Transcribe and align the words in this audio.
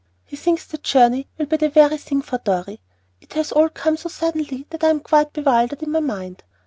He 0.25 0.35
thinks 0.35 0.65
the 0.65 0.79
journey 0.79 1.27
will 1.37 1.45
be 1.45 1.57
the 1.57 1.69
very 1.69 1.95
thing 1.99 2.23
for 2.23 2.39
Dorry. 2.39 2.81
It 3.21 3.33
has 3.33 3.51
all 3.51 3.69
come 3.69 3.97
so 3.97 4.09
suddenly 4.09 4.65
that 4.71 4.83
I 4.83 4.89
am 4.89 4.99
quite 4.99 5.31
bewildered 5.31 5.83
in 5.83 5.91
my 5.91 5.99
mind. 5.99 6.43